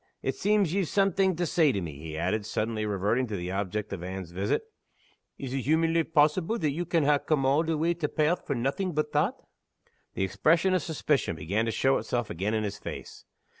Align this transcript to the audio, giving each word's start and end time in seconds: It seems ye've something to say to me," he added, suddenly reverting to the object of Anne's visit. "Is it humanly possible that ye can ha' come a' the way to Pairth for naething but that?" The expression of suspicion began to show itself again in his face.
It 0.23 0.33
seems 0.33 0.73
ye've 0.73 0.87
something 0.87 1.35
to 1.35 1.45
say 1.45 1.71
to 1.71 1.79
me," 1.79 1.99
he 1.99 2.17
added, 2.17 2.43
suddenly 2.43 2.87
reverting 2.87 3.27
to 3.27 3.35
the 3.35 3.51
object 3.51 3.93
of 3.93 4.01
Anne's 4.01 4.31
visit. 4.31 4.63
"Is 5.37 5.53
it 5.53 5.59
humanly 5.59 6.03
possible 6.03 6.57
that 6.57 6.71
ye 6.71 6.83
can 6.85 7.03
ha' 7.03 7.23
come 7.23 7.45
a' 7.45 7.63
the 7.63 7.77
way 7.77 7.93
to 7.93 8.07
Pairth 8.09 8.47
for 8.47 8.55
naething 8.55 8.93
but 8.95 9.11
that?" 9.11 9.35
The 10.15 10.23
expression 10.23 10.73
of 10.73 10.81
suspicion 10.81 11.35
began 11.35 11.65
to 11.65 11.71
show 11.71 11.99
itself 11.99 12.31
again 12.31 12.55
in 12.55 12.63
his 12.63 12.79
face. 12.79 13.25